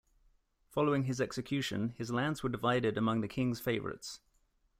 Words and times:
Following 0.71 1.03
his 1.03 1.21
execution, 1.21 1.93
his 1.95 2.09
lands 2.09 2.41
were 2.41 2.49
divided 2.49 2.97
among 2.97 3.21
the 3.21 3.27
king's 3.27 3.59
favourites. 3.59 4.19